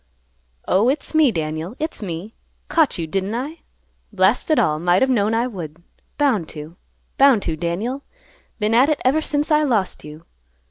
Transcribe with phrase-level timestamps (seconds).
[0.67, 2.33] "Oh, it's me, Daniel; it's me.
[2.69, 3.59] Caught you didn't I?
[4.11, 5.77] Blast it all; might have known I would.
[6.17, 6.75] Bound to;
[7.19, 8.01] bound to, Daniel;
[8.57, 10.25] been at it ever since I lost you.